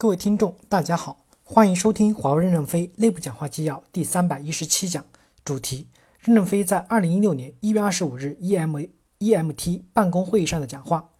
[0.00, 5.04] 各位听众，大家好，欢迎收听华为任正非内部讲话纪要第三百一十七讲，
[5.44, 5.88] 主题：
[6.20, 8.78] 任正非在二零一六年一月二十五日 E M
[9.18, 11.10] E M T 办公会议上的讲话。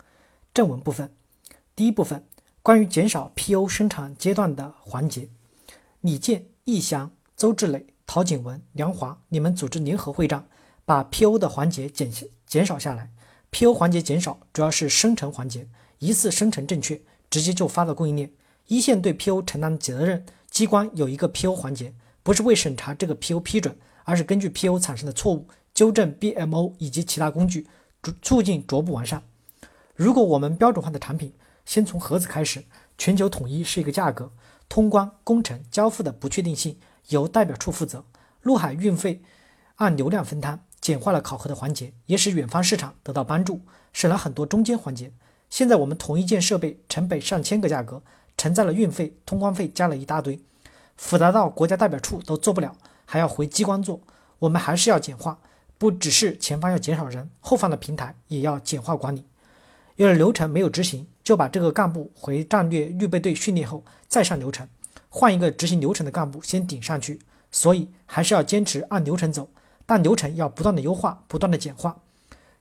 [0.54, 1.12] 正文部分，
[1.74, 2.24] 第一部分
[2.62, 5.28] 关于减少 P O 生产阶段的环节，
[6.02, 10.46] 李健、易翔、周志磊、陶景文、梁华，你们组织联合会战，
[10.84, 12.08] 把 P O 的环节减
[12.46, 13.10] 减少下来。
[13.50, 15.66] P O 环节减少，主要是生成环节，
[15.98, 18.30] 一次生成正确，直接就发到供应链。
[18.68, 27.66] 一线对 PO 承担的责任，机关有一个 PO 环节，不是为审查这个 PO 批准，而是根据 PO 产生的错误，纠正 BMO 以及其他工具，
[28.02, 29.22] 促促进逐步完善。
[29.94, 31.32] 如果我们标准化的产品，
[31.64, 32.64] 先从盒子开始，
[32.98, 34.30] 全球统一是一个价格，
[34.68, 38.04] 通关、工程、交付的不确定性由代表处负责，
[38.42, 39.22] 陆海运费
[39.76, 43.62] 按流量分摊，简化了考核的环节，也使远方市场得到帮助，
[43.94, 45.14] 省了很多中间环节。
[45.48, 48.02] 现在我们同一件设备成本上千个价格。
[48.38, 50.40] 承载了运费、通关费，加了一大堆，
[50.96, 54.00] 复杂到国家代表处都做不了，还要回机关做。
[54.38, 55.38] 我们还是要简化，
[55.76, 59.24] 不只是前方要减少人，后方的平台也要简化管理。
[59.96, 64.68] 有了流程没有执行，就把这个干部回战略预备队训练后再上流程，
[65.08, 67.20] 换一个执行流程的干部先顶上去。
[67.50, 69.48] 所以还是要坚持按流程走，
[69.84, 71.96] 但流程要不断的优化，不断的简化，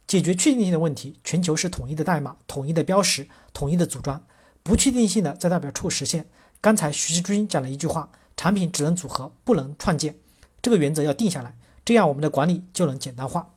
[0.07, 1.19] 解决确定性的问题。
[1.23, 4.23] 全球是统一的代码、统一的标识、统一的组装。
[4.67, 6.27] 不确定性的在代表处实现。
[6.59, 10.17] 刚才徐志军讲了一句话：产品只能组合，不能创建。
[10.61, 13.53] 这个原则要定下来，这样我们的管理就能简单化。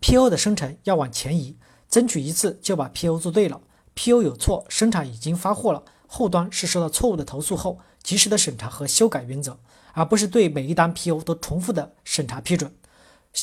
[0.00, 1.56] PO 的生成要往前移，
[1.88, 3.60] 争取一次就把 PO 做对了。
[3.94, 9.60] PO 有错，生产已经发货了，后端是收到错误的投诉后，及时的审查和修改原则，
[9.92, 12.74] 而不是对每一单 PO 都重复的审查批准。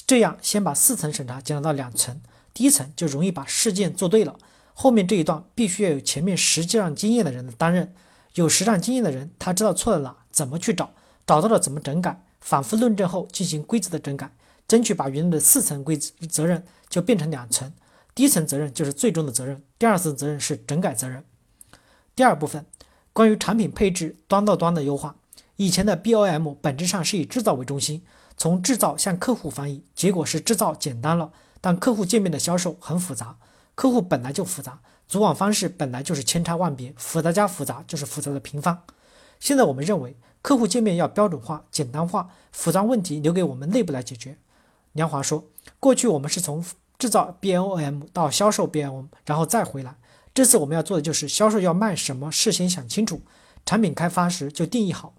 [0.06, 2.20] 这样先把四层审查减少到两层，
[2.54, 4.36] 第一层就容易把事件做对了。
[4.78, 7.96] 后面这一段必须要有前面实战经验的人担任，
[8.34, 10.92] 有实战经验的人，他知道错在哪，怎么去找，
[11.26, 14.30] 找到了怎么整改，反复论证后进行规则的整改，
[14.68, 17.72] 争取把原来的四层规则责任就变成两层，
[18.14, 21.24] 第一层责任就是最终的责任，第二层责任是整改责任。
[22.14, 22.66] 第二部分
[23.14, 25.16] 关于产品配置端到端的优化，
[25.56, 28.02] 以前的 BOM 本质上是以制造为中心，
[28.36, 31.32] 从制造向客户翻译，结果是制造简单了，
[31.62, 33.38] 但客户界面的销售很复杂。
[33.76, 38.84] 客户本来就复杂，组网方式本来就是千差万别，复杂加复杂就是复杂的平方。
[39.40, 44.38] 现在我们认为客户界面要标准化、简单化，复杂问题留给我们内部来解决。
[44.94, 45.44] 梁华说，
[45.80, 46.64] 过去我们是从
[46.98, 49.98] 制造 BOM 到销售 BOM，然后再回来。
[50.34, 53.22] 这次我们要做的就是销售要卖什么，事先想清楚，
[53.66, 55.14] 产品开发时就定义好。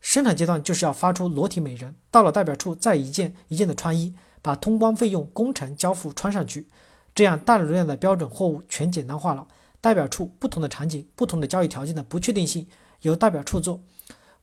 [0.00, 6.68] 生产阶段就是要发出裸体美人，到了代表处再一件一件的穿衣，把通关费用、工程交付穿上去。
[7.18, 9.44] 这样大流量的标准货物全简单化了，
[9.80, 12.64] 代表处不同的场景、不同的交易条件的不确定性
[13.00, 13.80] 由代表处做，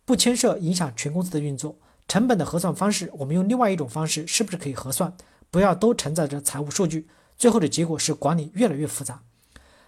[0.04, 1.78] 不牵涉影响全公司的运作。
[2.06, 5.16] 成本的核算方式，我们用另外一种方式，是不是可以核算？
[5.50, 9.22] 不要都承载着财务数据，最后的结果是管理越来越复杂。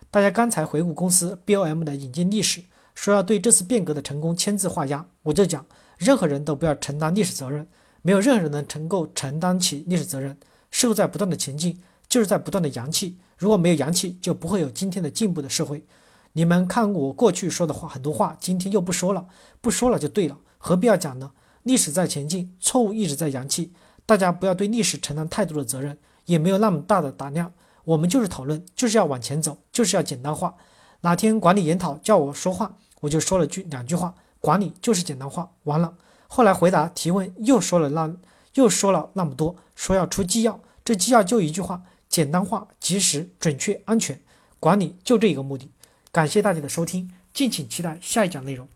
[0.10, 2.64] 大家刚才回顾公司 BOM 的引进历史，
[2.96, 5.66] 说要对这次变革的成功签字画押，我就讲，
[5.98, 7.68] 任何人都不要承担历史责任，
[8.02, 10.38] 没有任何人能能够承担起历史责任，
[10.72, 11.82] 社会在不断的前进。
[12.10, 15.86] 就是在不断的扬气，如果没有扬气，就不会有今天的进步的社会。
[16.34, 19.28] 你们看我过去说的话，很多话今天又不说了，
[19.60, 21.32] 不说了就对了，何必要讲呢？
[21.64, 23.74] 历史在前进，错误一直在扬气，
[24.06, 27.52] 大家不要对历史承担太多的责任，也没有那么大的胆量。
[27.84, 30.56] 我们就是讨论，就是要往前走，就是要简单化。
[31.02, 35.96] 哪天管理研讨叫我说话，我就说了句两句话，管理就是简单化，完了。
[36.28, 38.14] 后来回答提问又说了那
[38.54, 41.84] 又说了那么多，说要出纪要，这纪要就一句话。
[42.10, 44.20] 简单化、及时、准确、安全，
[44.60, 45.72] 管理就这一个目的。
[46.12, 48.68] 感谢大家的收听，敬请期待下一讲内容。